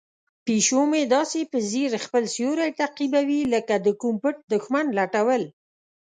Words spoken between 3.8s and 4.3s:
د کوم